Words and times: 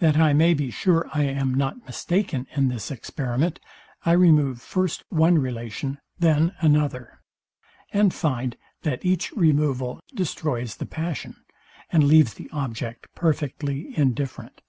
That 0.00 0.18
I 0.18 0.34
may 0.34 0.52
be 0.52 0.70
sure 0.70 1.08
I 1.14 1.22
am 1.22 1.54
not 1.54 1.86
mistaken 1.86 2.46
in 2.54 2.68
this 2.68 2.90
experiment, 2.90 3.58
I 4.04 4.12
remove 4.12 4.60
first 4.60 5.02
one 5.08 5.38
relation; 5.38 5.96
then 6.18 6.54
another; 6.60 7.20
and 7.90 8.12
find, 8.12 8.58
that 8.82 9.02
each 9.02 9.32
removal 9.32 10.00
destroys 10.14 10.76
the 10.76 10.84
passion, 10.84 11.36
and 11.90 12.04
leaves 12.04 12.34
the 12.34 12.50
object 12.52 13.08
perfectly 13.14 13.96
indifferent. 13.98 14.60